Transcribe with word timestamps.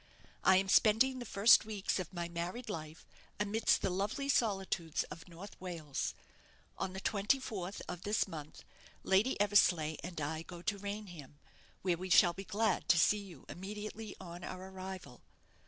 I 0.43 0.55
am 0.57 0.67
spending 0.67 1.19
the 1.19 1.27
first 1.27 1.63
weeks 1.63 1.99
of 1.99 2.11
my 2.11 2.27
married 2.27 2.71
life 2.71 3.05
amidst 3.39 3.83
the 3.83 3.91
lovely 3.91 4.27
solitudes 4.29 5.03
of 5.11 5.27
North 5.27 5.61
Wales. 5.61 6.15
On 6.75 6.93
the 6.93 7.01
24th 7.01 7.81
of 7.87 8.01
this 8.01 8.27
month, 8.27 8.63
Lady 9.03 9.39
Eversleigh 9.39 9.97
and 10.03 10.19
I 10.19 10.41
go 10.41 10.63
to 10.63 10.79
Raynham, 10.79 11.37
where 11.83 11.97
we 11.99 12.09
shall 12.09 12.33
be 12.33 12.43
glad 12.43 12.89
to 12.89 12.97
see 12.97 13.19
you 13.21 13.45
immediately 13.47 14.15
on 14.19 14.43
our 14.43 14.69
arrival. 14.71 15.21